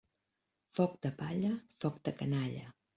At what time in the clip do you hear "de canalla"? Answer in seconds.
2.09-2.69